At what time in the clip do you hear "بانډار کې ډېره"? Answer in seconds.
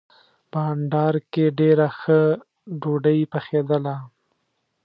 0.51-1.87